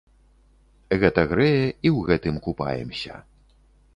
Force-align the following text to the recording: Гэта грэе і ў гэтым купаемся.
Гэта 1.03 1.21
грэе 1.33 1.59
і 1.85 1.89
ў 1.97 2.07
гэтым 2.09 2.35
купаемся. 2.47 3.21